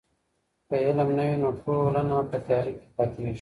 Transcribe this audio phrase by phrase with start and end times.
[0.67, 3.29] که علم نه وي نو ټولنه په تیاره کي پاتیږي.